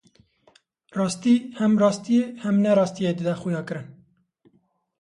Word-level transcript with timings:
Rastî 0.97 1.35
hem 1.59 1.71
rastiyê 1.83 2.23
hem 2.43 2.55
nerastiyê 2.65 3.11
dide 3.17 3.33
xuyakirin. 3.41 3.87